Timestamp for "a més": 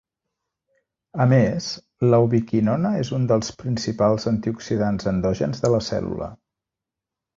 1.25-1.67